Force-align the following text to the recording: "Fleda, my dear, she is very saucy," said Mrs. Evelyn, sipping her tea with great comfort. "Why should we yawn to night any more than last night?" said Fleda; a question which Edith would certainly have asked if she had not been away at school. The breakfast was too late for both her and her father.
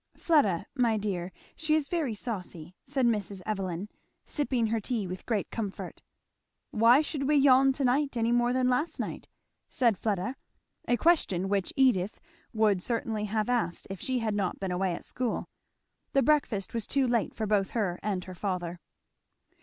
"Fleda, 0.17 0.65
my 0.73 0.97
dear, 0.97 1.31
she 1.55 1.75
is 1.75 1.87
very 1.87 2.15
saucy," 2.15 2.73
said 2.83 3.05
Mrs. 3.05 3.43
Evelyn, 3.45 3.87
sipping 4.25 4.65
her 4.65 4.79
tea 4.79 5.05
with 5.05 5.27
great 5.27 5.51
comfort. 5.51 6.01
"Why 6.71 7.01
should 7.01 7.27
we 7.27 7.35
yawn 7.35 7.71
to 7.73 7.83
night 7.83 8.17
any 8.17 8.31
more 8.31 8.51
than 8.51 8.67
last 8.67 8.99
night?" 8.99 9.29
said 9.69 9.99
Fleda; 9.99 10.37
a 10.87 10.97
question 10.97 11.49
which 11.49 11.71
Edith 11.75 12.19
would 12.51 12.81
certainly 12.81 13.25
have 13.25 13.47
asked 13.47 13.85
if 13.91 14.01
she 14.01 14.17
had 14.17 14.33
not 14.33 14.59
been 14.59 14.71
away 14.71 14.95
at 14.95 15.05
school. 15.05 15.45
The 16.13 16.23
breakfast 16.23 16.73
was 16.73 16.87
too 16.87 17.05
late 17.05 17.35
for 17.35 17.45
both 17.45 17.69
her 17.77 17.99
and 18.01 18.23
her 18.23 18.33
father. 18.33 18.79